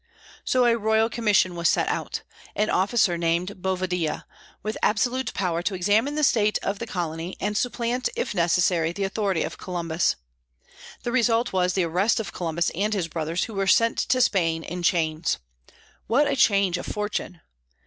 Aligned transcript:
So 0.43 0.65
a 0.65 0.75
royal 0.79 1.11
commission 1.11 1.55
was 1.55 1.69
sent 1.69 1.87
out, 1.89 2.23
an 2.55 2.71
officer 2.71 3.19
named 3.19 3.61
Bovadilla, 3.61 4.25
with 4.63 4.75
absolute 4.81 5.31
power 5.35 5.61
to 5.61 5.75
examine 5.75 6.13
into 6.13 6.21
the 6.21 6.23
state 6.23 6.57
of 6.63 6.79
the 6.79 6.87
colony, 6.87 7.37
and 7.39 7.55
supplant, 7.55 8.09
if 8.15 8.33
necessary, 8.33 8.93
the 8.93 9.03
authority 9.03 9.43
of 9.43 9.59
Columbus. 9.59 10.15
The 11.03 11.11
result 11.11 11.53
was 11.53 11.73
the 11.73 11.83
arrest 11.85 12.19
of 12.19 12.33
Columbus 12.33 12.71
and 12.73 12.95
his 12.95 13.09
brothers, 13.09 13.43
who 13.43 13.53
were 13.53 13.67
sent 13.67 13.99
to 13.99 14.21
Spain 14.21 14.63
in 14.63 14.81
chains. 14.81 15.37
What 16.07 16.25
a 16.27 16.35
change 16.35 16.79
of 16.79 16.87
fortune! 16.87 17.41